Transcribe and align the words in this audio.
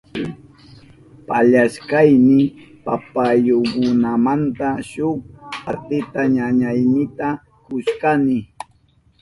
Pallashkayni 1.27 2.39
papayukunamanta 2.85 4.67
shuk 4.89 5.19
partita 5.63 6.21
ñañaynita 6.35 7.27
kushkani. 7.65 8.37